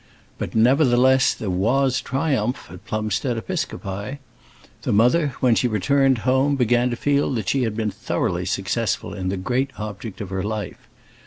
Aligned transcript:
But 0.39 0.55
nevertheless 0.55 1.31
there 1.35 1.51
was 1.51 2.01
triumph 2.01 2.69
at 2.71 2.85
Plumstead 2.87 3.37
Episcopi. 3.37 4.17
The 4.81 4.91
mother, 4.91 5.35
when 5.41 5.53
she 5.53 5.67
returned 5.67 6.17
home, 6.25 6.55
began 6.55 6.89
to 6.89 6.95
feel 6.95 7.31
that 7.35 7.49
she 7.49 7.61
had 7.61 7.77
been 7.77 7.91
thoroughly 7.91 8.45
successful 8.45 9.13
in 9.13 9.29
the 9.29 9.37
great 9.37 9.69
object 9.77 10.19
of 10.19 10.31
her 10.31 10.41
life. 10.41 10.89